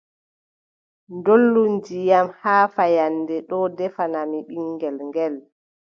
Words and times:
Dollu 1.25 1.63
ndiyam 1.75 2.27
haa 2.41 2.65
fahannde 2.75 3.35
ɗoo 3.49 3.65
ndefanaami 3.73 4.39
ɓiŋngel 4.49 4.95
ngel, 5.07 5.35